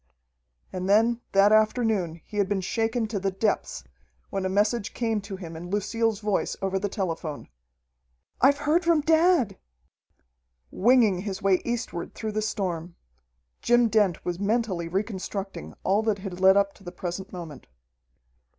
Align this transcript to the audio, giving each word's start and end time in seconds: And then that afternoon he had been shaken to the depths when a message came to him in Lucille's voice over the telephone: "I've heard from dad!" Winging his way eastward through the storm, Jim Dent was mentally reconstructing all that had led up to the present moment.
And 0.73 0.89
then 0.89 1.21
that 1.33 1.51
afternoon 1.51 2.21
he 2.25 2.37
had 2.37 2.49
been 2.49 2.59
shaken 2.61 3.05
to 3.09 3.19
the 3.19 3.29
depths 3.29 3.83
when 4.31 4.45
a 4.45 4.49
message 4.49 4.95
came 4.95 5.21
to 5.21 5.35
him 5.35 5.55
in 5.55 5.69
Lucille's 5.69 6.21
voice 6.21 6.57
over 6.59 6.79
the 6.79 6.89
telephone: 6.89 7.49
"I've 8.41 8.57
heard 8.57 8.83
from 8.83 9.01
dad!" 9.01 9.59
Winging 10.71 11.19
his 11.19 11.43
way 11.43 11.61
eastward 11.63 12.15
through 12.15 12.31
the 12.31 12.41
storm, 12.41 12.95
Jim 13.61 13.89
Dent 13.89 14.25
was 14.25 14.39
mentally 14.39 14.87
reconstructing 14.87 15.75
all 15.83 16.01
that 16.01 16.17
had 16.17 16.39
led 16.39 16.57
up 16.57 16.73
to 16.73 16.83
the 16.83 16.91
present 16.91 17.31
moment. 17.31 17.67